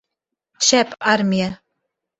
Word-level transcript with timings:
Шәп 0.69 0.97
армия. 1.15 1.53